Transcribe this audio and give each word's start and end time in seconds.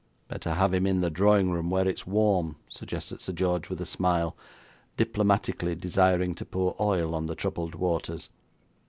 'Better 0.29 0.53
have 0.55 0.73
him 0.73 0.87
in 0.87 1.01
the 1.01 1.11
drawing 1.11 1.51
room, 1.51 1.69
where 1.69 1.87
it's 1.87 2.07
warm,' 2.07 2.55
suggested 2.67 3.21
Sir 3.21 3.33
George, 3.33 3.69
with 3.69 3.79
a 3.79 3.85
smile, 3.85 4.35
diplomatically 4.97 5.75
desiring 5.75 6.33
to 6.33 6.43
pour 6.43 6.75
oil 6.79 7.13
on 7.13 7.27
the 7.27 7.35
troubled 7.35 7.75
waters. 7.75 8.29